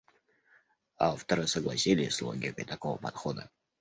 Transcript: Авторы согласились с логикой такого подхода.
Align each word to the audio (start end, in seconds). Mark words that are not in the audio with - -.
Авторы 0.97 1.45
согласились 1.45 2.15
с 2.15 2.21
логикой 2.23 2.65
такого 2.65 2.97
подхода. 2.97 3.51